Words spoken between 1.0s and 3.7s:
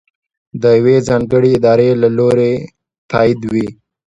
ځانګړې ادارې له لورې تائید وي.